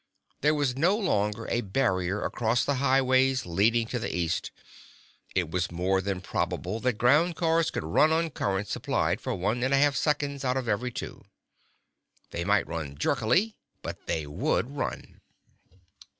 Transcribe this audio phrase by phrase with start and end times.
[0.41, 4.49] There was no longer a barrier across the highways leading to the east.
[5.35, 9.61] It was more than probable that ground cars could run on current supplied for one
[9.61, 11.23] and a half seconds out of every two.
[12.31, 13.53] They might run jerkily,
[13.83, 15.21] but they would run.